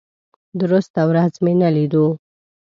درسته 0.61 1.01
ورځ 1.09 1.33
مې 1.43 1.53
نه 1.61 1.69
لیدو. 1.75 2.05